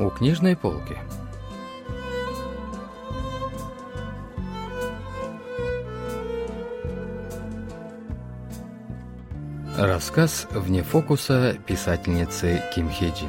У 0.00 0.10
книжной 0.10 0.56
полки. 0.56 0.96
Рассказ 9.76 10.46
вне 10.52 10.84
фокуса 10.84 11.56
писательницы 11.66 12.62
Ким 12.72 12.88
Хеджин. 12.90 13.28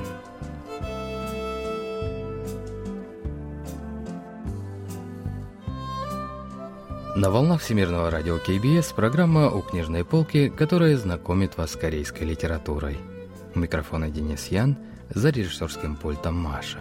На 7.16 7.32
волнах 7.32 7.62
Всемирного 7.62 8.12
радио 8.12 8.38
КБС 8.38 8.94
программа 8.94 9.50
«У 9.50 9.62
книжной 9.62 10.06
полки», 10.06 10.50
которая 10.50 10.96
знакомит 10.98 11.58
вас 11.58 11.72
с 11.72 11.76
корейской 11.76 12.26
литературой. 12.26 13.00
У 13.56 13.60
микрофона 13.60 14.12
Денис 14.12 14.48
Ян, 14.48 14.78
за 15.10 15.30
режиссерским 15.30 15.96
пультом 15.96 16.36
Маша. 16.36 16.80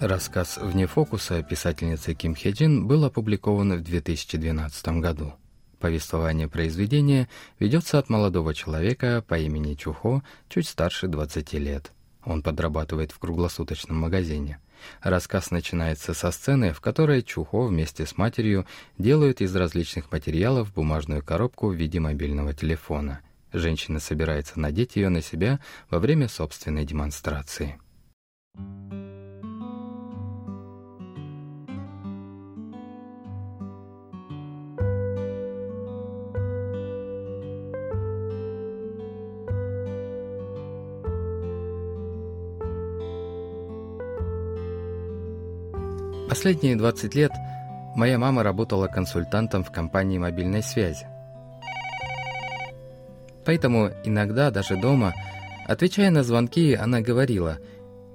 Рассказ 0.00 0.58
«Вне 0.60 0.88
фокуса» 0.88 1.44
писательницы 1.44 2.14
Ким 2.14 2.34
Хеджин 2.34 2.88
был 2.88 3.04
опубликован 3.04 3.78
в 3.78 3.82
2012 3.82 4.88
году. 4.98 5.34
Повествование 5.78 6.48
произведения 6.48 7.28
ведется 7.60 7.98
от 7.98 8.08
молодого 8.08 8.52
человека 8.52 9.24
по 9.26 9.38
имени 9.38 9.74
Чухо, 9.74 10.22
чуть 10.48 10.66
старше 10.66 11.06
20 11.06 11.52
лет. 11.54 11.92
Он 12.24 12.42
подрабатывает 12.42 13.12
в 13.12 13.18
круглосуточном 13.20 13.96
магазине. 13.96 14.58
Рассказ 15.02 15.50
начинается 15.50 16.14
со 16.14 16.30
сцены, 16.30 16.72
в 16.72 16.80
которой 16.80 17.22
Чухо 17.22 17.66
вместе 17.66 18.06
с 18.06 18.16
матерью 18.16 18.66
делают 18.98 19.40
из 19.40 19.54
различных 19.54 20.10
материалов 20.12 20.72
бумажную 20.72 21.22
коробку 21.22 21.68
в 21.68 21.74
виде 21.74 22.00
мобильного 22.00 22.54
телефона. 22.54 23.20
Женщина 23.52 24.00
собирается 24.00 24.58
надеть 24.58 24.96
ее 24.96 25.08
на 25.08 25.20
себя 25.20 25.60
во 25.90 25.98
время 25.98 26.28
собственной 26.28 26.84
демонстрации. 26.84 27.78
Последние 46.32 46.76
20 46.76 47.14
лет 47.14 47.30
моя 47.94 48.18
мама 48.18 48.42
работала 48.42 48.86
консультантом 48.86 49.62
в 49.62 49.70
компании 49.70 50.16
мобильной 50.16 50.62
связи. 50.62 51.06
Поэтому 53.44 53.90
иногда, 54.02 54.50
даже 54.50 54.78
дома, 54.78 55.12
отвечая 55.66 56.10
на 56.10 56.22
звонки, 56.22 56.72
она 56.72 57.02
говорила 57.02 57.58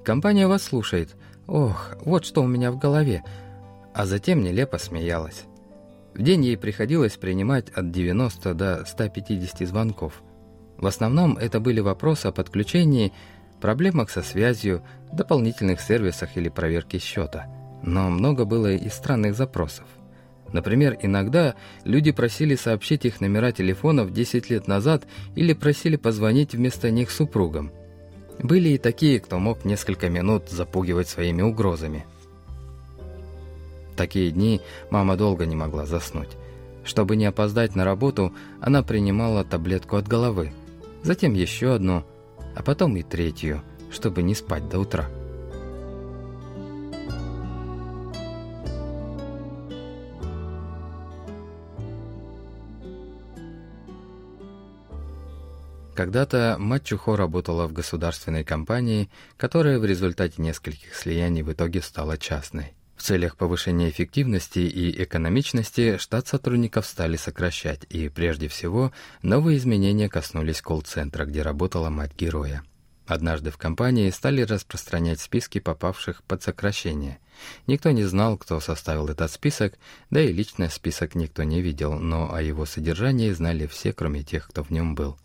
«Компания 0.04 0.48
вас 0.48 0.64
слушает. 0.64 1.16
Ох, 1.46 1.92
вот 2.02 2.26
что 2.26 2.42
у 2.42 2.48
меня 2.48 2.72
в 2.72 2.80
голове». 2.80 3.24
А 3.94 4.08
затем 4.08 4.42
нелепо 4.42 4.80
смеялась. 4.80 5.44
В 6.16 6.24
день 6.24 6.44
ей 6.44 6.58
приходилось 6.58 7.18
принимать 7.18 7.70
от 7.70 7.92
90 7.92 8.56
до 8.56 8.84
150 8.84 9.68
звонков. 9.68 10.24
В 10.76 10.88
основном 10.88 11.38
это 11.38 11.60
были 11.60 11.82
вопросы 11.82 12.26
о 12.26 12.32
подключении, 12.32 13.14
проблемах 13.62 14.10
со 14.10 14.24
связью, 14.24 14.82
дополнительных 15.14 15.80
сервисах 15.80 16.36
или 16.36 16.50
проверке 16.50 16.98
счета– 16.98 17.46
но 17.84 18.10
много 18.10 18.46
было 18.46 18.74
и 18.74 18.90
странных 18.90 19.36
запросов. 19.36 19.86
Например, 20.54 20.98
иногда 21.02 21.56
люди 21.84 22.12
просили 22.12 22.56
сообщить 22.56 23.06
их 23.06 23.20
номера 23.20 23.52
телефонов 23.52 24.14
10 24.14 24.50
лет 24.50 24.68
назад 24.68 25.06
или 25.36 25.54
просили 25.54 25.98
позвонить 25.98 26.54
вместо 26.54 26.90
них 26.90 27.12
супругам. 27.12 27.72
Были 28.42 28.70
и 28.70 28.78
такие, 28.78 29.20
кто 29.20 29.40
мог 29.40 29.66
несколько 29.66 30.10
минут 30.10 30.50
запугивать 30.50 31.10
своими 31.10 31.42
угрозами. 31.42 32.06
В 33.92 33.98
такие 33.98 34.32
дни 34.32 34.62
мама 34.90 35.18
долго 35.18 35.46
не 35.46 35.56
могла 35.56 35.86
заснуть. 35.86 36.38
Чтобы 36.84 37.16
не 37.18 37.26
опоздать 37.26 37.76
на 37.76 37.84
работу, 37.84 38.34
она 38.62 38.84
принимала 38.84 39.44
таблетку 39.44 39.98
от 39.98 40.08
головы, 40.08 40.54
затем 41.04 41.34
еще 41.34 41.74
одну, 41.74 42.06
а 42.56 42.64
потом 42.64 42.96
и 42.96 43.04
третью, 43.04 43.62
чтобы 43.92 44.24
не 44.24 44.36
спать 44.36 44.70
до 44.70 44.80
утра. 44.80 45.10
Когда-то 55.98 56.58
мать 56.60 56.84
Чухо 56.84 57.18
работала 57.18 57.66
в 57.66 57.74
государственной 57.74 58.44
компании, 58.44 59.10
которая 59.36 59.80
в 59.80 59.86
результате 59.86 60.40
нескольких 60.40 60.94
слияний 60.94 61.42
в 61.42 61.52
итоге 61.52 61.82
стала 61.82 62.20
частной. 62.20 62.76
В 62.96 63.02
целях 63.02 63.36
повышения 63.36 63.90
эффективности 63.90 64.60
и 64.60 65.04
экономичности 65.04 65.98
штат 65.98 66.28
сотрудников 66.28 66.86
стали 66.86 67.18
сокращать, 67.18 67.88
и 67.90 68.10
прежде 68.10 68.48
всего 68.48 68.92
новые 69.24 69.58
изменения 69.58 70.08
коснулись 70.08 70.62
колл-центра, 70.62 71.26
где 71.26 71.42
работала 71.42 71.90
мать 71.90 72.12
героя. 72.16 72.62
Однажды 73.08 73.50
в 73.50 73.58
компании 73.58 74.12
стали 74.12 74.44
распространять 74.44 75.20
списки 75.20 75.60
попавших 75.60 76.22
под 76.26 76.44
сокращение. 76.44 77.18
Никто 77.66 77.90
не 77.90 78.04
знал, 78.04 78.38
кто 78.38 78.60
составил 78.60 79.08
этот 79.08 79.32
список, 79.32 79.74
да 80.12 80.22
и 80.22 80.32
лично 80.32 80.70
список 80.70 81.16
никто 81.16 81.42
не 81.42 81.64
видел, 81.64 81.94
но 81.94 82.32
о 82.32 82.44
его 82.44 82.68
содержании 82.68 83.32
знали 83.32 83.66
все, 83.66 83.94
кроме 83.94 84.22
тех, 84.22 84.48
кто 84.48 84.64
в 84.64 84.70
нем 84.70 84.94
был. 84.94 85.18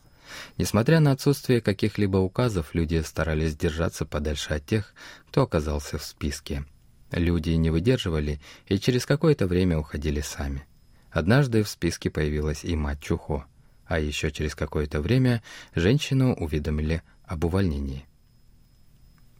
Несмотря 0.58 1.00
на 1.00 1.12
отсутствие 1.12 1.60
каких-либо 1.60 2.18
указов, 2.18 2.74
люди 2.74 3.02
старались 3.02 3.56
держаться 3.56 4.04
подальше 4.04 4.54
от 4.54 4.66
тех, 4.66 4.94
кто 5.28 5.42
оказался 5.42 5.98
в 5.98 6.04
списке. 6.04 6.64
Люди 7.10 7.50
не 7.50 7.70
выдерживали 7.70 8.40
и 8.66 8.78
через 8.78 9.06
какое-то 9.06 9.46
время 9.46 9.78
уходили 9.78 10.20
сами. 10.20 10.66
Однажды 11.10 11.62
в 11.62 11.68
списке 11.68 12.10
появилась 12.10 12.64
и 12.64 12.74
мать 12.74 13.00
Чухо, 13.00 13.44
а 13.86 13.98
еще 13.98 14.30
через 14.30 14.54
какое-то 14.54 15.00
время 15.00 15.42
женщину 15.74 16.34
уведомили 16.34 17.02
об 17.24 17.44
увольнении. 17.44 18.06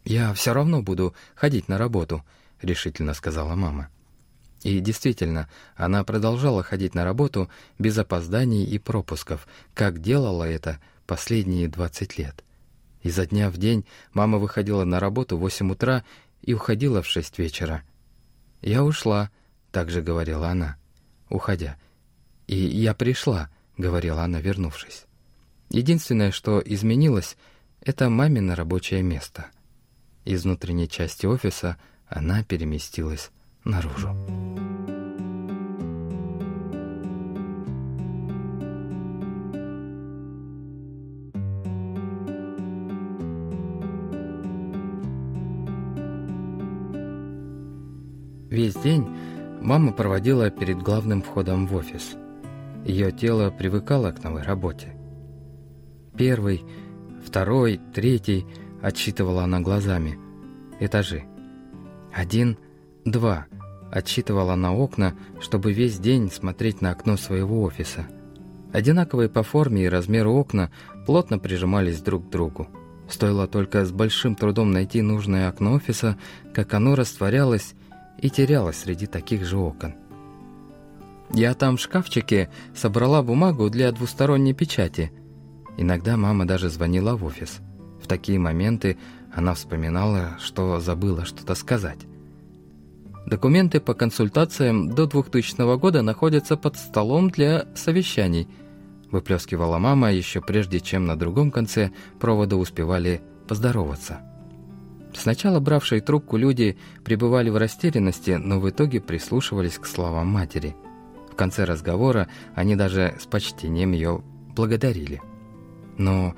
«Я 0.05 0.33
все 0.33 0.53
равно 0.53 0.83
буду 0.83 1.15
ходить 1.35 1.67
на 1.67 1.77
работу»,— 1.77 2.23
решительно 2.61 3.13
сказала 3.13 3.55
мама. 3.55 3.89
И 4.63 4.79
действительно, 4.79 5.49
она 5.75 6.03
продолжала 6.03 6.63
ходить 6.63 6.95
на 6.95 7.03
работу 7.03 7.49
без 7.77 7.97
опозданий 7.97 8.63
и 8.63 8.79
пропусков, 8.79 9.45
как 9.73 10.01
делала 10.01 10.45
это 10.45 10.79
последние 11.05 11.67
20 11.67 12.17
лет. 12.17 12.43
Изо 13.01 13.25
дня 13.25 13.49
в 13.49 13.57
день 13.57 13.85
мама 14.13 14.37
выходила 14.37 14.85
на 14.85 15.01
работу 15.01 15.37
в 15.37 15.41
8 15.41 15.71
утра 15.71 16.05
и 16.41 16.53
уходила 16.53 17.01
в 17.01 17.07
6 17.07 17.37
вечера. 17.39 17.83
«Я 18.61 18.83
ушла»,— 18.85 19.29
также 19.71 20.01
говорила 20.01 20.47
она, 20.47 20.77
уходя. 21.29 21.77
«И 22.47 22.55
я 22.55 22.93
пришла»,— 22.93 23.49
говорила 23.77 24.23
она, 24.23 24.39
вернувшись. 24.39 25.05
Единственное, 25.69 26.31
что 26.31 26.61
изменилось,— 26.63 27.35
это 27.81 28.09
мамино 28.09 28.55
рабочее 28.55 29.01
место. 29.01 29.47
Из 30.23 30.43
внутренней 30.43 30.87
части 30.87 31.25
офиса 31.25 31.77
она 32.07 32.43
переместилась 32.43 33.31
наружу. 33.65 34.15
Весь 48.73 48.83
день 48.83 49.07
мама 49.61 49.91
проводила 49.91 50.49
перед 50.49 50.81
главным 50.81 51.21
входом 51.21 51.67
в 51.67 51.75
офис. 51.75 52.15
Ее 52.85 53.11
тело 53.11 53.51
привыкало 53.51 54.11
к 54.11 54.23
новой 54.23 54.41
работе. 54.41 54.95
Первый, 56.17 56.63
второй, 57.23 57.79
третий 57.93 58.47
отсчитывала 58.81 59.43
она 59.43 59.59
глазами. 59.59 60.17
Этажи. 60.79 61.23
Один, 62.11 62.57
два. 63.05 63.45
Отсчитывала 63.91 64.55
на 64.55 64.75
окна, 64.75 65.13
чтобы 65.39 65.71
весь 65.71 65.99
день 65.99 66.31
смотреть 66.31 66.81
на 66.81 66.91
окно 66.91 67.15
своего 67.15 67.61
офиса. 67.61 68.07
Одинаковые 68.71 69.29
по 69.29 69.43
форме 69.43 69.85
и 69.85 69.89
размеру 69.89 70.33
окна 70.33 70.71
плотно 71.05 71.37
прижимались 71.37 72.01
друг 72.01 72.27
к 72.27 72.31
другу. 72.31 72.67
Стоило 73.07 73.47
только 73.47 73.85
с 73.85 73.91
большим 73.91 74.35
трудом 74.35 74.71
найти 74.71 75.03
нужное 75.03 75.47
окно 75.47 75.73
офиса, 75.73 76.17
как 76.55 76.73
оно 76.73 76.95
растворялось 76.95 77.75
и 78.23 78.29
терялась 78.29 78.77
среди 78.77 79.05
таких 79.05 79.45
же 79.45 79.57
окон. 79.57 79.95
Я 81.29 81.53
там 81.55 81.75
в 81.75 81.81
шкафчике 81.81 82.49
собрала 82.73 83.21
бумагу 83.21 83.69
для 83.69 83.91
двусторонней 83.91 84.53
печати. 84.53 85.11
Иногда 85.77 86.15
мама 86.15 86.45
даже 86.45 86.69
звонила 86.69 87.17
в 87.17 87.25
офис. 87.25 87.59
В 88.01 88.07
такие 88.07 88.39
моменты 88.39 88.97
она 89.35 89.53
вспоминала, 89.53 90.37
что 90.39 90.79
забыла 90.79 91.25
что-то 91.25 91.53
сказать. 91.53 91.99
Документы 93.25 93.81
по 93.81 93.93
консультациям 93.93 94.89
до 94.89 95.05
2000 95.05 95.77
года 95.77 96.01
находятся 96.01 96.55
под 96.55 96.77
столом 96.77 97.29
для 97.29 97.67
совещаний», 97.75 98.47
выплескивала 99.11 99.79
мама 99.79 100.13
еще 100.13 100.39
прежде, 100.39 100.79
чем 100.79 101.05
на 101.05 101.17
другом 101.17 101.51
конце 101.51 101.91
провода 102.19 102.55
успевали 102.55 103.21
поздороваться. 103.47 104.21
Сначала 105.15 105.59
бравшие 105.59 106.01
трубку 106.01 106.37
люди 106.37 106.77
пребывали 107.03 107.49
в 107.49 107.57
растерянности, 107.57 108.31
но 108.31 108.59
в 108.59 108.69
итоге 108.69 108.99
прислушивались 108.99 109.77
к 109.77 109.85
словам 109.85 110.27
матери. 110.27 110.75
В 111.31 111.35
конце 111.35 111.63
разговора 111.63 112.27
они 112.55 112.75
даже 112.75 113.15
с 113.19 113.25
почтением 113.25 113.91
ее 113.91 114.23
благодарили. 114.55 115.21
Но 115.97 116.35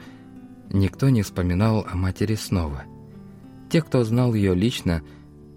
никто 0.72 1.10
не 1.10 1.22
вспоминал 1.22 1.86
о 1.90 1.96
матери 1.96 2.36
снова. 2.36 2.84
Те, 3.70 3.82
кто 3.82 4.04
знал 4.04 4.34
ее 4.34 4.54
лично, 4.54 5.02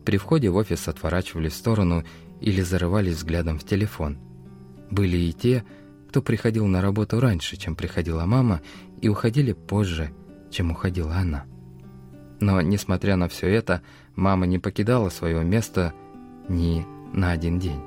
при 0.04 0.16
входе 0.16 0.48
в 0.48 0.56
офис 0.56 0.88
отворачивались 0.88 1.52
в 1.52 1.56
сторону 1.56 2.04
или 2.40 2.62
зарывались 2.62 3.16
взглядом 3.16 3.58
в 3.58 3.64
телефон. 3.64 4.18
Были 4.90 5.16
и 5.16 5.32
те, 5.32 5.64
кто 6.08 6.22
приходил 6.22 6.66
на 6.66 6.80
работу 6.80 7.20
раньше, 7.20 7.56
чем 7.56 7.76
приходила 7.76 8.24
мама, 8.24 8.62
и 9.02 9.08
уходили 9.08 9.52
позже, 9.52 10.10
чем 10.50 10.70
уходила 10.70 11.14
она. 11.14 11.44
Но, 12.40 12.60
несмотря 12.60 13.16
на 13.16 13.28
все 13.28 13.48
это, 13.48 13.82
мама 14.14 14.46
не 14.46 14.58
покидала 14.58 15.08
своего 15.08 15.42
места 15.42 15.92
ни 16.48 16.86
на 17.12 17.32
один 17.32 17.58
день. 17.58 17.80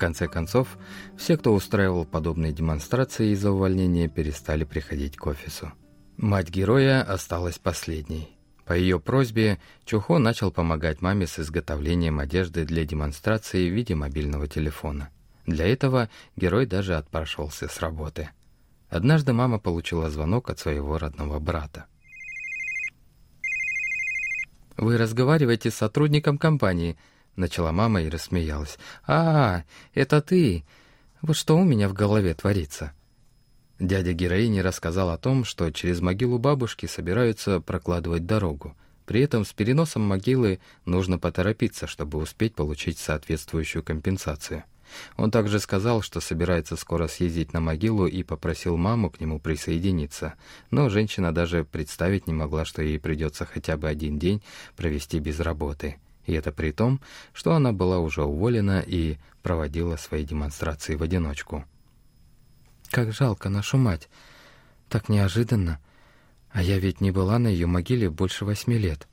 Конце 0.00 0.26
концов, 0.26 0.78
все, 1.16 1.36
кто 1.36 1.52
устраивал 1.52 2.04
подобные 2.04 2.52
демонстрации 2.52 3.30
из-за 3.32 3.52
увольнения, 3.52 4.08
перестали 4.08 4.64
приходить 4.64 5.16
к 5.16 5.26
офису. 5.26 5.72
Мать 6.16 6.50
героя 6.50 7.02
осталась 7.02 7.58
последней. 7.58 8.36
По 8.64 8.72
ее 8.72 8.98
просьбе 8.98 9.58
Чухо 9.84 10.18
начал 10.18 10.50
помогать 10.50 11.02
маме 11.02 11.26
с 11.26 11.38
изготовлением 11.38 12.18
одежды 12.18 12.64
для 12.64 12.84
демонстрации 12.84 13.68
в 13.68 13.74
виде 13.74 13.94
мобильного 13.94 14.48
телефона. 14.48 15.10
Для 15.46 15.66
этого 15.66 16.08
герой 16.36 16.66
даже 16.66 16.96
отпрашивался 16.96 17.68
с 17.68 17.80
работы. 17.80 18.30
Однажды 18.88 19.32
мама 19.32 19.58
получила 19.58 20.10
звонок 20.10 20.50
от 20.50 20.58
своего 20.58 20.98
родного 20.98 21.38
брата. 21.38 21.86
«Вы 24.76 24.96
разговариваете 24.96 25.70
с 25.70 25.74
сотрудником 25.74 26.38
компании», 26.38 26.96
Начала 27.36 27.72
мама 27.72 28.02
и 28.02 28.08
рассмеялась. 28.08 28.78
«А, 29.06 29.64
это 29.94 30.20
ты! 30.20 30.64
Вот 31.22 31.36
что 31.36 31.56
у 31.56 31.64
меня 31.64 31.88
в 31.88 31.92
голове 31.92 32.34
творится!» 32.34 32.92
Дядя 33.78 34.12
героини 34.12 34.60
рассказал 34.60 35.08
о 35.10 35.18
том, 35.18 35.44
что 35.44 35.70
через 35.70 36.00
могилу 36.00 36.38
бабушки 36.38 36.86
собираются 36.86 37.60
прокладывать 37.60 38.26
дорогу. 38.26 38.76
При 39.06 39.22
этом 39.22 39.44
с 39.44 39.52
переносом 39.52 40.02
могилы 40.02 40.60
нужно 40.84 41.18
поторопиться, 41.18 41.86
чтобы 41.86 42.18
успеть 42.18 42.54
получить 42.54 42.98
соответствующую 42.98 43.82
компенсацию. 43.82 44.64
Он 45.16 45.30
также 45.30 45.60
сказал, 45.60 46.02
что 46.02 46.20
собирается 46.20 46.76
скоро 46.76 47.08
съездить 47.08 47.52
на 47.52 47.60
могилу 47.60 48.06
и 48.06 48.22
попросил 48.22 48.76
маму 48.76 49.10
к 49.10 49.20
нему 49.20 49.40
присоединиться. 49.40 50.34
Но 50.70 50.88
женщина 50.88 51.32
даже 51.32 51.64
представить 51.64 52.26
не 52.26 52.34
могла, 52.34 52.64
что 52.64 52.82
ей 52.82 52.98
придется 52.98 53.46
хотя 53.46 53.76
бы 53.76 53.88
один 53.88 54.18
день 54.18 54.42
провести 54.76 55.18
без 55.18 55.40
работы. 55.40 55.96
И 56.30 56.32
это 56.32 56.52
при 56.52 56.70
том, 56.70 57.00
что 57.32 57.54
она 57.54 57.72
была 57.72 57.98
уже 57.98 58.22
уволена 58.22 58.84
и 58.86 59.16
проводила 59.42 59.96
свои 59.96 60.24
демонстрации 60.24 60.94
в 60.94 61.02
одиночку. 61.02 61.64
«Как 62.88 63.12
жалко 63.12 63.48
нашу 63.48 63.78
мать! 63.78 64.08
Так 64.88 65.08
неожиданно! 65.08 65.80
А 66.52 66.62
я 66.62 66.78
ведь 66.78 67.00
не 67.00 67.10
была 67.10 67.40
на 67.40 67.48
ее 67.48 67.66
могиле 67.66 68.08
больше 68.08 68.44
восьми 68.44 68.78
лет. 68.78 69.08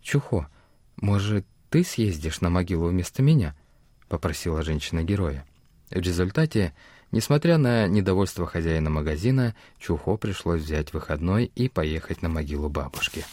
Чухо, 0.00 0.48
может, 0.96 1.44
ты 1.68 1.84
съездишь 1.84 2.40
на 2.40 2.48
могилу 2.48 2.88
вместо 2.88 3.22
меня?»— 3.22 3.54
попросила 4.08 4.62
женщина-героя. 4.62 5.44
В 5.90 5.98
результате, 5.98 6.72
несмотря 7.12 7.58
на 7.58 7.86
недовольство 7.86 8.46
хозяина 8.46 8.88
магазина, 8.88 9.54
Чухо 9.78 10.16
пришлось 10.16 10.62
взять 10.62 10.94
выходной 10.94 11.52
и 11.54 11.68
поехать 11.68 12.22
на 12.22 12.30
могилу 12.30 12.70
бабушки. 12.70 13.26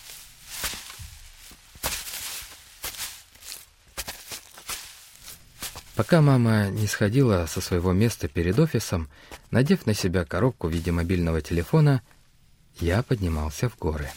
Пока 5.95 6.21
мама 6.21 6.69
не 6.69 6.87
сходила 6.87 7.45
со 7.45 7.61
своего 7.61 7.93
места 7.93 8.27
перед 8.27 8.57
офисом, 8.57 9.09
надев 9.51 9.85
на 9.85 9.93
себя 9.93 10.25
коробку 10.25 10.67
в 10.67 10.71
виде 10.71 10.91
мобильного 10.91 11.41
телефона, 11.41 12.01
я 12.79 13.03
поднимался 13.03 13.69
в 13.69 13.77
горы. 13.77 14.09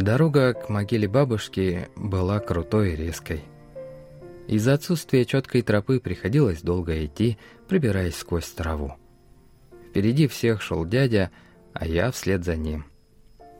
Дорога 0.00 0.54
к 0.54 0.70
могиле 0.70 1.06
бабушки 1.06 1.90
была 1.94 2.40
крутой 2.40 2.94
и 2.94 2.96
резкой. 2.96 3.42
Из-за 4.48 4.72
отсутствия 4.72 5.26
четкой 5.26 5.60
тропы 5.60 6.00
приходилось 6.00 6.62
долго 6.62 7.04
идти, 7.04 7.36
пробираясь 7.68 8.16
сквозь 8.16 8.48
траву. 8.48 8.94
Впереди 9.90 10.26
всех 10.26 10.62
шел 10.62 10.86
дядя, 10.86 11.30
а 11.74 11.86
я 11.86 12.10
вслед 12.12 12.46
за 12.46 12.56
ним. 12.56 12.86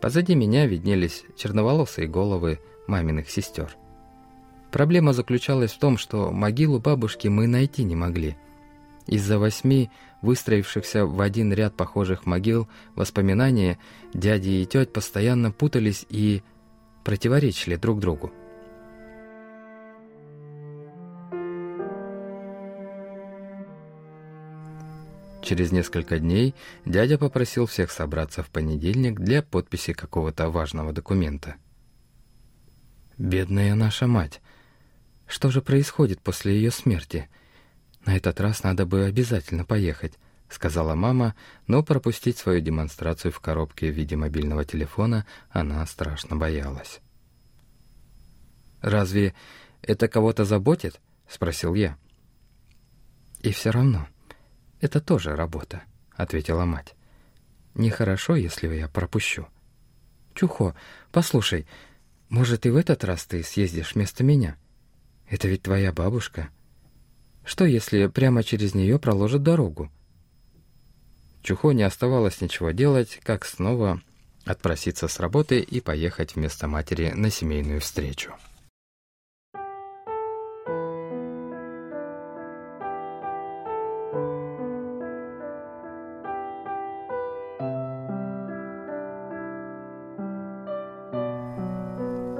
Позади 0.01 0.35
меня 0.35 0.65
виднелись 0.65 1.25
черноволосые 1.37 2.09
головы 2.09 2.59
маминых 2.87 3.29
сестер. 3.29 3.77
Проблема 4.73 5.13
заключалась 5.13 5.73
в 5.73 5.79
том, 5.79 5.99
что 5.99 6.31
могилу 6.31 6.81
бабушки 6.81 7.29
мы 7.29 7.49
найти 7.49 7.85
не 7.85 7.97
могли. 7.97 8.35
Из-за 9.11 9.41
восьми 9.41 9.91
выстроившихся 10.23 11.05
в 11.05 11.21
один 11.21 11.53
ряд 11.53 11.75
похожих 11.75 12.27
могил, 12.27 12.69
воспоминания 12.95 13.77
дяди 14.15 14.63
и 14.63 14.67
теть 14.67 14.93
постоянно 14.93 15.51
путались 15.51 16.07
и 16.09 16.45
противоречили 17.03 17.75
друг 17.75 17.99
другу. 17.99 18.33
Через 25.43 25.73
несколько 25.73 26.21
дней 26.21 26.55
дядя 26.85 27.19
попросил 27.19 27.67
всех 27.67 27.91
собраться 27.91 28.45
в 28.45 28.51
понедельник 28.51 29.19
для 29.19 29.43
подписи 29.43 29.93
какого-то 29.93 30.51
важного 30.51 30.93
документа. 30.93 31.57
«Бедная 33.19 33.75
наша 33.75 34.07
мать! 34.07 34.41
Что 35.27 35.51
же 35.51 35.63
происходит 35.63 36.21
после 36.21 36.55
ее 36.55 36.71
смерти?» 36.71 37.29
«На 38.05 38.17
этот 38.17 38.41
раз 38.41 38.63
надо 38.63 38.87
бы 38.87 39.05
обязательно 39.05 39.65
поехать»,— 39.65 40.19
сказала 40.49 40.95
мама, 40.95 41.35
но 41.67 41.83
пропустить 41.83 42.39
свою 42.39 42.61
демонстрацию 42.61 43.31
в 43.31 43.41
коробке 43.41 43.91
в 43.91 43.95
виде 43.95 44.17
мобильного 44.17 44.65
телефона 44.65 45.27
она 45.51 45.85
страшно 45.87 46.37
боялась. 46.37 47.01
«Разве 48.81 49.35
это 49.83 50.09
кого-то 50.09 50.45
заботит?»— 50.45 51.01
спросил 51.29 51.75
я. 51.75 51.99
«И 53.41 53.53
все 53.53 53.71
равно, 53.71 54.09
это 54.81 55.01
тоже 55.01 55.37
работа»,— 55.37 55.83
ответила 56.17 56.65
мать. 56.65 56.95
«Нехорошо, 57.75 58.35
если 58.35 58.75
я 58.75 58.89
пропущу». 58.89 59.47
«Чухо, 60.35 60.75
послушай, 61.13 61.67
может, 62.29 62.65
и 62.65 62.71
в 62.71 62.77
этот 62.77 63.05
раз 63.05 63.27
ты 63.27 63.43
съездишь 63.43 63.95
вместо 63.95 64.25
меня? 64.25 64.57
Это 65.29 65.49
ведь 65.49 65.63
твоя 65.63 65.93
бабушка». 65.93 66.49
Что, 67.51 67.65
если 67.65 68.07
прямо 68.07 68.45
через 68.45 68.77
нее 68.77 69.01
проложат 69.01 69.43
дорогу? 69.43 69.91
Чухо 71.43 71.73
не 71.73 71.83
оставалось 71.83 72.41
ничего 72.41 72.71
делать, 72.71 73.19
как 73.25 73.45
снова 73.45 74.01
отпроситься 74.45 75.09
с 75.09 75.19
работы 75.19 75.59
и 75.59 75.81
поехать 75.81 76.37
вместо 76.37 76.69
матери 76.69 77.11
на 77.11 77.29
семейную 77.29 77.81
встречу. 77.81 78.35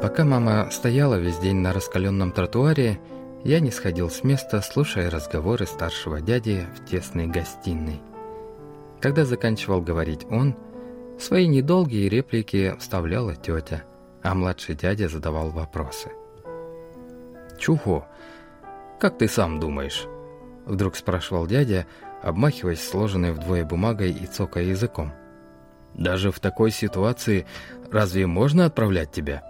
Пока 0.01 0.25
мама 0.25 0.71
стояла 0.71 1.17
весь 1.17 1.39
день 1.39 1.57
на 1.57 1.73
раскаленном 1.73 2.31
тротуаре, 2.31 3.01
я 3.45 3.61
не 3.61 3.71
сходил 3.71 4.11
с 4.11 4.25
места, 4.25 4.61
слушая 4.61 5.11
разговоры 5.11 5.67
старшего 5.67 6.21
дяди 6.21 6.67
в 6.77 6.85
тесной 6.89 7.27
гостиной. 7.27 8.01
Когда 9.01 9.25
заканчивал 9.25 9.81
говорить 9.81 10.27
он, 10.31 10.55
Свои 11.21 11.47
недолгие 11.47 12.09
реплики 12.09 12.75
вставляла 12.79 13.37
тетя, 13.37 13.83
а 14.23 14.35
младший 14.35 14.75
дядя 14.75 15.07
задавал 15.07 15.51
вопросы. 15.51 16.11
«Чухо, 17.59 18.07
как 18.99 19.19
ты 19.19 19.29
сам 19.29 19.61
думаешь?» 19.61 20.07
Вдруг 20.65 20.97
спрашивал 20.97 21.47
дядя, 21.47 21.87
обмахиваясь 22.23 22.83
сложенной 22.83 23.33
вдвое 23.33 23.67
бумагой 23.67 24.13
и 24.13 24.25
цокая 24.25 24.65
языком. 24.65 25.13
«Даже 25.93 26.33
в 26.33 26.41
такой 26.41 26.71
ситуации 26.71 27.47
разве 27.91 28.27
можно 28.27 28.65
отправлять 28.65 29.13
тебя?» 29.13 29.45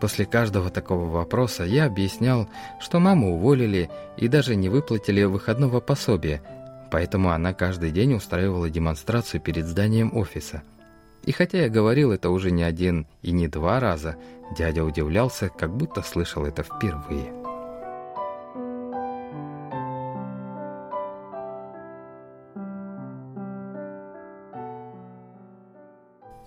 После 0.00 0.24
каждого 0.24 0.70
такого 0.70 1.10
вопроса 1.10 1.64
я 1.64 1.84
объяснял, 1.84 2.48
что 2.80 3.00
маму 3.00 3.34
уволили 3.34 3.90
и 4.16 4.28
даже 4.28 4.56
не 4.56 4.70
выплатили 4.70 5.22
выходного 5.24 5.80
пособия, 5.80 6.42
поэтому 6.90 7.30
она 7.30 7.52
каждый 7.52 7.90
день 7.90 8.14
устраивала 8.14 8.70
демонстрацию 8.70 9.42
перед 9.42 9.66
зданием 9.66 10.16
офиса. 10.16 10.62
И 11.24 11.32
хотя 11.32 11.58
я 11.64 11.68
говорил 11.68 12.12
это 12.12 12.30
уже 12.30 12.50
не 12.50 12.62
один 12.62 13.06
и 13.20 13.30
не 13.30 13.46
два 13.46 13.78
раза, 13.78 14.16
дядя 14.56 14.84
удивлялся, 14.84 15.50
как 15.50 15.76
будто 15.76 16.00
слышал 16.00 16.46
это 16.46 16.62
впервые. 16.62 17.39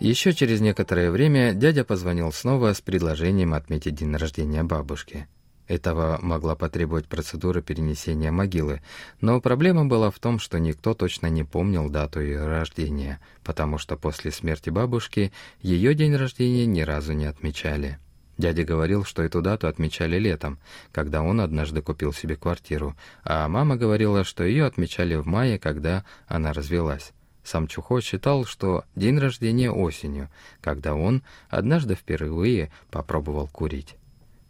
Еще 0.03 0.33
через 0.33 0.59
некоторое 0.59 1.11
время 1.11 1.53
дядя 1.53 1.85
позвонил 1.85 2.33
снова 2.33 2.73
с 2.73 2.81
предложением 2.81 3.53
отметить 3.53 3.95
день 3.95 4.13
рождения 4.17 4.61
бабушки. 4.61 5.29
Этого 5.69 6.19
могла 6.21 6.55
потребовать 6.57 7.07
процедура 7.07 7.61
перенесения 7.61 8.29
могилы, 8.29 8.81
но 9.21 9.39
проблема 9.39 9.85
была 9.85 10.11
в 10.11 10.19
том, 10.19 10.39
что 10.39 10.59
никто 10.59 10.93
точно 10.93 11.27
не 11.27 11.45
помнил 11.45 11.89
дату 11.89 12.19
ее 12.19 12.45
рождения, 12.45 13.21
потому 13.45 13.77
что 13.77 13.95
после 13.95 14.31
смерти 14.31 14.69
бабушки 14.69 15.31
ее 15.61 15.95
день 15.95 16.17
рождения 16.17 16.65
ни 16.65 16.81
разу 16.81 17.13
не 17.13 17.23
отмечали. 17.23 17.97
Дядя 18.37 18.65
говорил, 18.65 19.05
что 19.05 19.23
эту 19.23 19.41
дату 19.41 19.69
отмечали 19.69 20.19
летом, 20.19 20.59
когда 20.91 21.21
он 21.21 21.39
однажды 21.39 21.81
купил 21.81 22.11
себе 22.11 22.35
квартиру, 22.35 22.93
а 23.23 23.47
мама 23.47 23.77
говорила, 23.77 24.25
что 24.25 24.43
ее 24.43 24.65
отмечали 24.65 25.15
в 25.15 25.25
мае, 25.25 25.59
когда 25.59 26.03
она 26.27 26.51
развелась. 26.51 27.13
Сам 27.43 27.67
Чухо 27.67 28.01
считал, 28.01 28.45
что 28.45 28.85
день 28.95 29.19
рождения 29.19 29.71
осенью, 29.71 30.29
когда 30.61 30.95
он 30.95 31.23
однажды 31.49 31.95
впервые 31.95 32.71
попробовал 32.89 33.47
курить. 33.47 33.95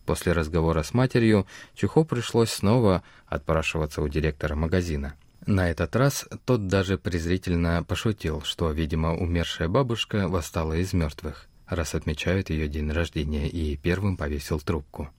После 0.05 0.33
разговора 0.33 0.83
с 0.83 0.93
матерью 0.93 1.47
Чухо 1.75 2.03
пришлось 2.03 2.51
снова 2.51 3.03
отпрашиваться 3.25 4.01
у 4.01 4.07
директора 4.07 4.55
магазина. 4.55 5.15
На 5.45 5.69
этот 5.69 5.95
раз 5.95 6.25
тот 6.45 6.67
даже 6.67 6.97
презрительно 6.97 7.83
пошутил, 7.83 8.41
что, 8.41 8.71
видимо, 8.71 9.15
умершая 9.15 9.67
бабушка 9.67 10.27
восстала 10.27 10.73
из 10.73 10.93
мертвых, 10.93 11.47
раз 11.67 11.95
отмечают 11.95 12.49
ее 12.49 12.67
день 12.67 12.91
рождения, 12.91 13.49
и 13.49 13.75
первым 13.75 14.15
повесил 14.15 14.59
трубку. 14.59 15.09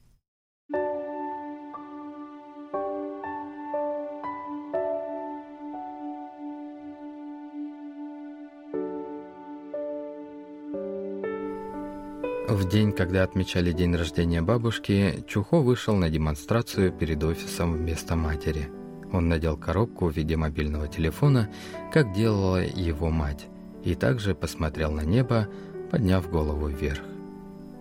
В 12.46 12.68
день, 12.68 12.92
когда 12.92 13.22
отмечали 13.22 13.72
день 13.72 13.96
рождения 13.96 14.42
бабушки, 14.42 15.24
Чухо 15.26 15.60
вышел 15.60 15.96
на 15.96 16.10
демонстрацию 16.10 16.92
перед 16.92 17.24
офисом 17.24 17.72
вместо 17.72 18.16
матери. 18.16 18.68
Он 19.12 19.30
надел 19.30 19.56
коробку 19.56 20.08
в 20.08 20.16
виде 20.16 20.36
мобильного 20.36 20.86
телефона, 20.86 21.48
как 21.90 22.12
делала 22.12 22.62
его 22.62 23.08
мать, 23.08 23.46
и 23.82 23.94
также 23.94 24.34
посмотрел 24.34 24.92
на 24.92 25.00
небо, 25.00 25.48
подняв 25.90 26.30
голову 26.30 26.68
вверх. 26.68 27.00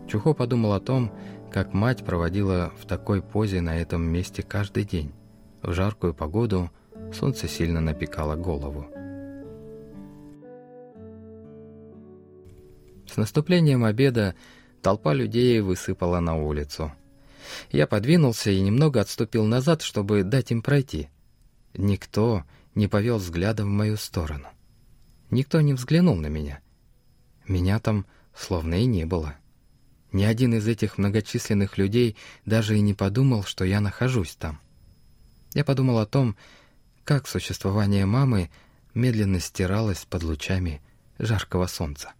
Чухо 0.07 0.33
подумал 0.33 0.71
о 0.71 0.79
том, 0.79 1.11
как 1.51 1.73
мать 1.73 2.05
проводила 2.05 2.71
в 2.81 2.85
такой 2.85 3.21
позе 3.21 3.59
на 3.59 3.77
этом 3.77 4.01
месте 4.01 4.43
каждый 4.43 4.85
день. 4.85 5.11
В 5.61 5.73
жаркую 5.73 6.13
погоду 6.13 6.71
солнце 7.13 7.49
сильно 7.49 7.81
напекало 7.81 8.37
голову. 8.37 8.87
С 13.07 13.17
наступлением 13.17 13.83
обеда 13.83 14.35
Толпа 14.83 15.13
людей 15.13 15.61
высыпала 15.61 16.19
на 16.19 16.35
улицу. 16.35 16.91
Я 17.71 17.87
подвинулся 17.87 18.51
и 18.51 18.59
немного 18.59 18.99
отступил 18.99 19.45
назад, 19.45 19.81
чтобы 19.81 20.23
дать 20.23 20.51
им 20.51 20.61
пройти. 20.61 21.07
Никто 21.73 22.43
не 22.75 22.89
повел 22.89 23.17
взглядом 23.17 23.67
в 23.67 23.71
мою 23.71 23.95
сторону. 23.95 24.49
Никто 25.29 25.61
не 25.61 25.73
взглянул 25.73 26.17
на 26.17 26.27
меня. 26.27 26.59
Меня 27.47 27.79
там 27.79 28.05
словно 28.35 28.75
и 28.75 28.85
не 28.85 29.05
было. 29.05 29.35
Ни 30.11 30.25
один 30.25 30.53
из 30.53 30.67
этих 30.67 30.97
многочисленных 30.97 31.77
людей 31.77 32.17
даже 32.45 32.77
и 32.77 32.81
не 32.81 32.93
подумал, 32.93 33.43
что 33.43 33.63
я 33.63 33.79
нахожусь 33.79 34.35
там. 34.35 34.59
Я 35.53 35.63
подумал 35.63 35.99
о 35.99 36.05
том, 36.05 36.35
как 37.05 37.27
существование 37.29 38.05
мамы 38.05 38.51
медленно 38.93 39.39
стиралось 39.39 40.03
под 40.03 40.23
лучами 40.23 40.81
жаркого 41.19 41.67
солнца. 41.67 42.13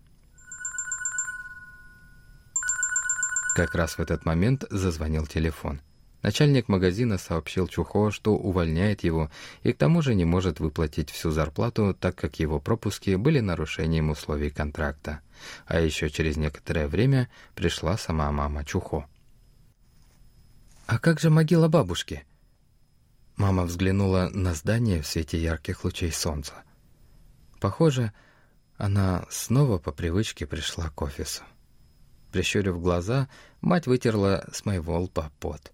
Как 3.54 3.76
раз 3.76 3.98
в 3.98 4.00
этот 4.00 4.26
момент 4.26 4.66
зазвонил 4.72 5.28
телефон. 5.28 5.80
Начальник 6.24 6.70
магазина 6.70 7.20
сообщил 7.20 7.68
Чухо, 7.68 8.10
что 8.10 8.34
увольняет 8.34 9.04
его 9.04 9.30
и 9.62 9.74
к 9.74 9.78
тому 9.78 10.02
же 10.02 10.16
не 10.16 10.26
может 10.26 10.60
выплатить 10.60 11.12
всю 11.12 11.30
зарплату, 11.30 11.96
так 12.00 12.16
как 12.16 12.40
его 12.40 12.60
пропуски 12.60 13.16
были 13.16 13.42
нарушением 13.42 14.10
условий 14.10 14.50
контракта. 14.50 15.20
А 15.68 15.80
еще 15.80 16.10
через 16.10 16.36
некоторое 16.38 16.88
время 16.88 17.30
пришла 17.54 17.98
сама 17.98 18.32
мама 18.32 18.66
Чухо. 18.66 19.06
«А 20.88 20.98
как 20.98 21.20
же 21.20 21.30
могила 21.30 21.68
бабушки?» 21.68 22.26
Мама 23.36 23.66
взглянула 23.66 24.30
на 24.34 24.54
здание 24.54 25.02
в 25.02 25.08
свете 25.08 25.42
ярких 25.42 25.84
лучей 25.84 26.12
солнца. 26.12 26.54
Похоже, 27.60 28.14
она 28.78 29.26
снова 29.30 29.78
по 29.78 29.92
привычке 29.92 30.46
пришла 30.46 30.90
к 30.90 31.02
офису. 31.02 31.44
Прищурив 32.34 32.82
глаза, 32.82 33.30
мать 33.62 33.86
вытерла 33.86 34.44
с 34.52 34.66
моего 34.66 35.00
лба 35.00 35.32
пот. 35.40 35.72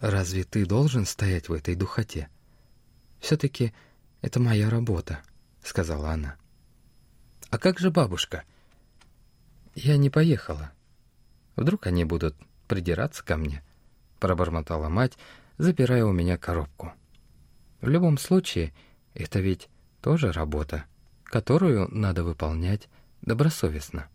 «Разве 0.00 0.42
ты 0.42 0.66
должен 0.66 1.06
стоять 1.06 1.48
в 1.48 1.52
этой 1.52 1.76
духоте? 1.76 2.28
Все-таки 3.20 3.72
это 4.22 4.40
моя 4.40 4.68
работа»,— 4.68 5.20
сказала 5.62 6.10
она. 6.10 6.34
«А 7.48 7.58
как 7.58 7.78
же 7.78 7.92
бабушка?» 7.92 8.42
«Я 9.76 9.98
не 9.98 10.10
поехала. 10.10 10.72
Вдруг 11.54 11.86
они 11.86 12.04
будут 12.04 12.34
придираться 12.66 13.24
ко 13.24 13.36
мне?»— 13.36 13.62
пробормотала 14.18 14.88
мать, 14.88 15.16
запирая 15.58 16.04
у 16.06 16.12
меня 16.12 16.38
коробку. 16.38 16.92
«В 17.80 17.88
любом 17.88 18.18
случае, 18.18 18.74
это 19.14 19.38
ведь 19.38 19.68
тоже 20.00 20.32
работа, 20.32 20.86
которую 21.22 21.86
надо 21.94 22.24
выполнять 22.24 22.88
добросовестно». 23.22 24.08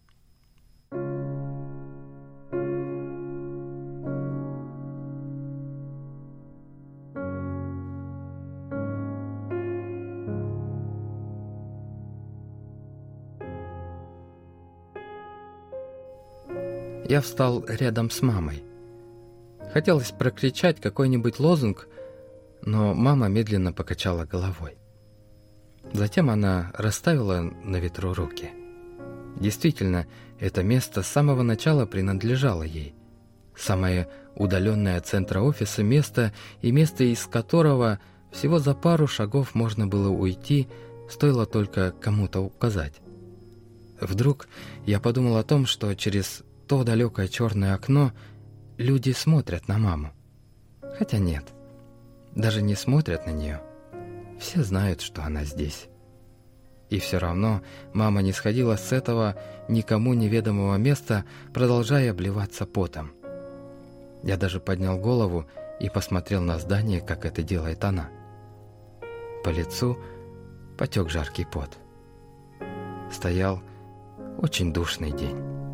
Я 17.08 17.22
встал 17.22 17.64
рядом 17.68 18.10
с 18.10 18.24
мамой. 18.24 18.64
Хотелось 19.74 20.12
прокричать 20.12 20.82
какой-нибудь 20.82 21.40
лозунг, 21.40 21.88
но 22.64 22.96
мама 22.96 23.28
медленно 23.28 23.74
покачала 23.74 24.26
головой. 24.26 24.78
Затем 25.94 26.32
она 26.32 26.72
расставила 26.74 27.42
на 27.42 27.78
ветру 27.78 28.16
руки. 28.16 28.50
Действительно, 29.40 30.08
это 30.40 30.64
место 30.64 31.04
с 31.04 31.08
самого 31.08 31.44
начала 31.44 31.86
принадлежало 31.86 32.64
ей. 32.64 32.96
Самое 33.56 34.08
удаленное 34.36 34.98
от 34.98 35.06
центра 35.06 35.42
офиса 35.42 35.84
место 35.84 36.34
и 36.62 36.72
место, 36.72 37.04
из 37.04 37.28
которого 37.28 38.00
всего 38.32 38.58
за 38.58 38.74
пару 38.74 39.06
шагов 39.06 39.54
можно 39.54 39.86
было 39.86 40.10
уйти, 40.10 40.68
стоило 41.08 41.46
только 41.46 41.92
кому-то 41.92 42.40
указать. 42.40 42.96
Вдруг 44.02 44.48
я 44.88 45.00
подумал 45.00 45.38
о 45.38 45.44
том, 45.44 45.68
что 45.68 45.94
через 45.94 46.44
то 46.68 46.84
далекое 46.84 47.28
черное 47.28 47.76
окно 47.76 48.12
люди 48.78 49.12
смотрят 49.12 49.68
на 49.68 49.78
маму. 49.78 50.12
Хотя 50.98 51.18
нет, 51.18 51.46
даже 52.34 52.62
не 52.62 52.76
смотрят 52.76 53.26
на 53.26 53.32
нее. 53.32 53.62
Все 54.40 54.64
знают, 54.64 55.02
что 55.02 55.24
она 55.24 55.44
здесь. 55.44 55.88
И 56.90 57.00
все 57.00 57.18
равно 57.18 57.62
мама 57.94 58.22
не 58.22 58.32
сходила 58.32 58.76
с 58.76 58.92
этого 58.92 59.36
никому 59.68 60.14
неведомого 60.14 60.76
места, 60.76 61.26
продолжая 61.54 62.12
обливаться 62.12 62.66
потом. 62.66 63.12
Я 64.24 64.38
даже 64.38 64.60
поднял 64.60 64.98
голову 64.98 65.46
и 65.80 65.90
посмотрел 65.90 66.42
на 66.42 66.60
здание, 66.60 67.02
как 67.02 67.26
это 67.26 67.44
делает 67.44 67.84
она. 67.84 68.10
По 69.44 69.50
лицу 69.50 69.98
потек 70.78 71.10
жаркий 71.10 71.46
пот. 71.46 71.78
стоял 73.12 73.62
очень 74.38 74.74
душный 74.74 75.12
день. 75.12 75.65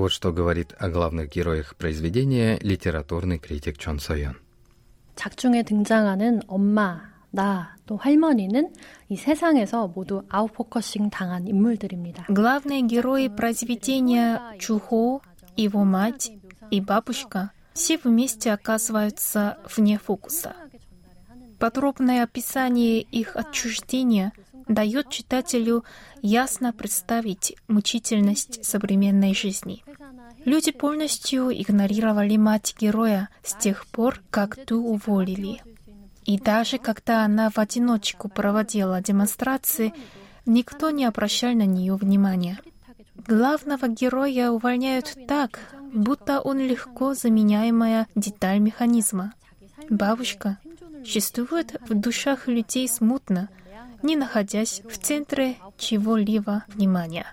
Вот 0.00 0.10
что 0.10 0.32
говорит 0.32 0.74
о 0.78 0.88
главных 0.88 1.30
героях 1.30 1.76
произведения 1.76 2.58
литературный 2.60 3.38
критик 3.38 3.78
Чон 3.78 4.00
Сойон. 4.00 4.36
작중에 5.14 5.62
등장하는 5.62 6.42
엄마, 6.46 7.00
나, 7.30 7.74
또 7.86 7.96
할머니는 7.96 8.72
이 9.08 9.16
세상에서 9.16 9.88
모두 9.88 10.22
아웃포커싱 10.28 11.10
당한 11.10 11.46
인물들입니다. 11.46 12.26
Главные 12.28 12.82
герои 12.82 13.28
произведения 13.28 14.40
Чухо, 14.58 15.20
его 15.56 15.84
мать 15.84 16.32
и 16.70 16.80
бабушка 16.80 17.52
все 17.72 17.98
вместе 17.98 18.52
оказываются 18.52 19.58
вне 19.76 19.98
фокуса. 19.98 20.54
Подробное 21.58 22.22
описание 22.22 23.00
их 23.00 23.36
отчуждения 23.36 24.32
дает 24.68 25.10
читателю 25.10 25.84
ясно 26.22 26.72
представить 26.72 27.54
мучительность 27.68 28.64
современной 28.64 29.34
жизни. 29.34 29.84
Люди 30.45 30.71
полностью 30.71 31.51
игнорировали 31.51 32.35
мать 32.37 32.75
героя 32.79 33.29
с 33.43 33.53
тех 33.55 33.85
пор, 33.87 34.21
как 34.29 34.57
ту 34.65 34.83
уволили. 34.83 35.61
И 36.25 36.39
даже 36.39 36.77
когда 36.77 37.25
она 37.25 37.49
в 37.49 37.57
одиночку 37.57 38.29
проводила 38.29 39.01
демонстрации, 39.01 39.93
никто 40.45 40.89
не 40.89 41.05
обращал 41.05 41.53
на 41.53 41.65
нее 41.65 41.95
внимания. 41.95 42.59
Главного 43.27 43.87
героя 43.87 44.49
увольняют 44.49 45.15
так, 45.27 45.59
будто 45.93 46.39
он 46.39 46.59
легко 46.59 47.13
заменяемая 47.13 48.07
деталь 48.15 48.59
механизма. 48.59 49.33
Бабушка 49.89 50.57
существует 51.03 51.75
в 51.87 51.93
душах 51.93 52.47
людей 52.47 52.87
смутно, 52.87 53.49
не 54.01 54.15
находясь 54.15 54.81
в 54.89 54.97
центре 54.97 55.57
чего-либо 55.77 56.63
внимания 56.67 57.27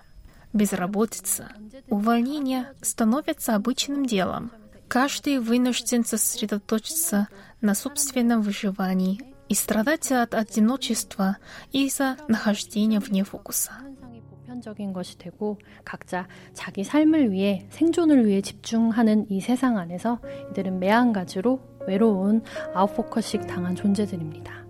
Безработица, 0.52 1.48
увольнение 1.88 2.72
становятся 2.80 3.54
обычным 3.56 4.06
делом. 4.06 4.52
Каждый 4.88 5.38
вынужден 5.40 6.04
сосредоточиться 6.04 7.28
на 7.60 7.74
собственном 7.74 8.42
выживании 8.42 9.20
и 9.48 9.54
страдать 9.54 10.12
от 10.12 10.34
одиночества 10.34 11.38
из-за 11.72 12.16
нахождения 12.28 13.00
вне 13.00 13.24
фокуса. 13.24 13.72
보편적인 14.54 14.92
것이 14.92 15.18
되고 15.18 15.58
각자 15.84 16.26
자기 16.52 16.84
삶을 16.84 17.32
위해 17.32 17.66
생존을 17.70 18.26
위해 18.26 18.40
집중하는 18.40 19.26
이 19.30 19.40
세상 19.40 19.78
안에서 19.78 20.20
이들은 20.50 20.78
매한가지로 20.78 21.60
외로운 21.86 22.42
아웃포커식 22.74 23.46
당한 23.46 23.74
존재들입니다. 23.74 24.64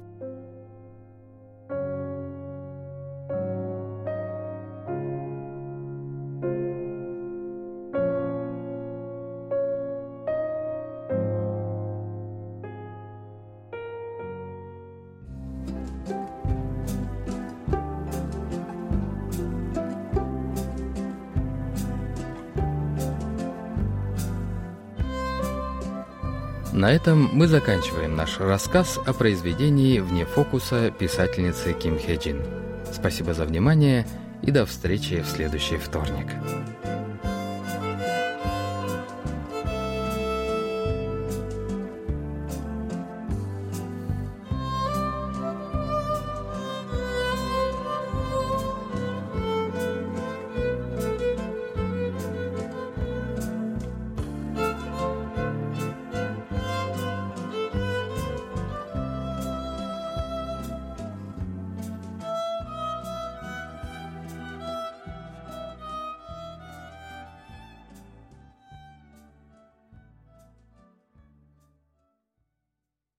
На 26.79 26.93
этом 26.93 27.29
мы 27.33 27.47
заканчиваем 27.47 28.15
наш 28.15 28.39
рассказ 28.39 28.97
о 29.05 29.11
произведении 29.11 29.99
«Вне 29.99 30.23
фокуса» 30.23 30.91
писательницы 30.91 31.73
Ким 31.73 31.99
Хеджин. 31.99 32.41
Спасибо 32.89 33.33
за 33.33 33.43
внимание 33.43 34.07
и 34.43 34.51
до 34.51 34.65
встречи 34.65 35.19
в 35.21 35.27
следующий 35.27 35.75
вторник. 35.75 36.27